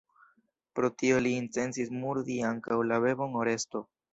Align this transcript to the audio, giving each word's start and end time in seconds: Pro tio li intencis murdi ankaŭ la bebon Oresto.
Pro 0.79 0.89
tio 1.01 1.19
li 1.27 1.35
intencis 1.43 1.93
murdi 1.99 2.41
ankaŭ 2.53 2.81
la 2.93 3.01
bebon 3.07 3.39
Oresto. 3.45 3.89